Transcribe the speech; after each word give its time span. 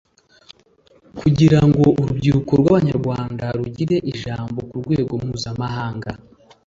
kugira 1.19 1.59
ngo 1.67 1.85
urubyiruko 2.01 2.51
rw’Abanyarwanda 2.61 3.45
rugire 3.57 3.95
ijambo 4.11 4.57
ku 4.69 4.73
rwego 4.81 5.13
mpuzamahanga 5.23 6.11